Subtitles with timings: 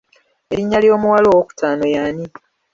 [0.51, 2.25] Erinnya ly'omuwala ow'okutaano yaani?